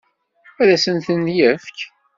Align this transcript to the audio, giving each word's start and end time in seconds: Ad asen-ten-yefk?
Ad 0.61 0.69
asen-ten-yefk? 0.75 1.77